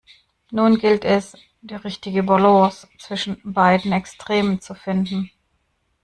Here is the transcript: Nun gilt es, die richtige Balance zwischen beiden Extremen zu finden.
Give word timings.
Nun 0.49 0.79
gilt 0.79 1.05
es, 1.05 1.37
die 1.61 1.75
richtige 1.75 2.23
Balance 2.23 2.87
zwischen 2.97 3.39
beiden 3.43 3.91
Extremen 3.91 4.59
zu 4.59 4.73
finden. 4.73 5.29